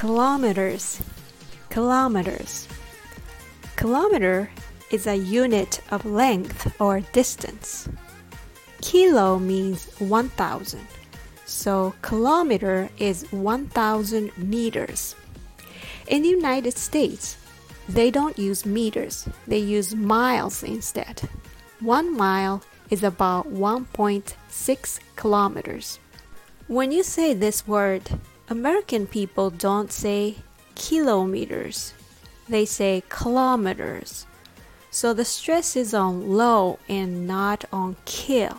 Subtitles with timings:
[0.00, 0.98] Kilometers.
[1.68, 2.66] Kilometers.
[3.76, 4.48] Kilometer
[4.90, 7.86] is a unit of length or distance.
[8.80, 10.80] Kilo means 1000.
[11.44, 15.14] So kilometer is 1000 meters.
[16.06, 17.36] In the United States,
[17.86, 21.28] they don't use meters, they use miles instead.
[21.80, 25.98] One mile is about 1.6 kilometers.
[26.68, 28.08] When you say this word,
[28.50, 30.34] American people don't say
[30.74, 31.94] kilometers,
[32.48, 34.26] they say kilometers.
[34.90, 38.58] So the stress is on low and not on kill.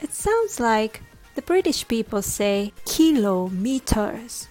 [0.00, 1.02] It sounds like
[1.34, 4.48] the British people say kilometers.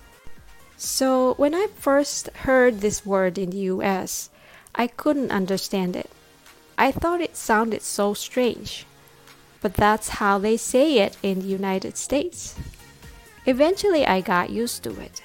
[0.78, 4.30] So when I first heard this word in the US,
[4.76, 6.12] I couldn't understand it.
[6.78, 8.86] I thought it sounded so strange.
[9.62, 12.54] But that's how they say it in the United States.
[13.46, 15.22] Eventually, I got used to it.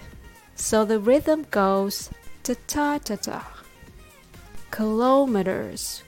[0.55, 2.11] So the rhythm goes
[2.43, 3.47] ta ta ta ta.
[4.71, 6.03] Kilometers.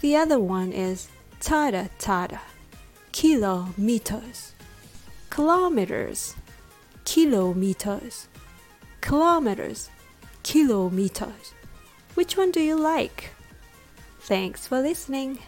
[0.00, 1.08] The other one is
[1.40, 2.40] tada tada.
[3.12, 4.52] Kilometers.
[5.30, 6.34] Kilometers.
[7.04, 8.28] Kilometers.
[9.00, 9.90] Kilometers.
[10.42, 11.54] Kilometers.
[12.14, 13.30] Which one do you like?
[14.20, 15.38] Thanks for listening.